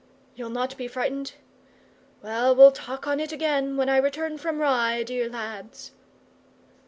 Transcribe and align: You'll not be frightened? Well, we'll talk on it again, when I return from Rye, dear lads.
You'll 0.33 0.49
not 0.49 0.75
be 0.77 0.87
frightened? 0.87 1.33
Well, 2.23 2.55
we'll 2.55 2.71
talk 2.71 3.05
on 3.05 3.19
it 3.19 3.31
again, 3.31 3.77
when 3.77 3.87
I 3.87 3.97
return 3.97 4.39
from 4.39 4.57
Rye, 4.57 5.03
dear 5.03 5.29
lads. 5.29 5.91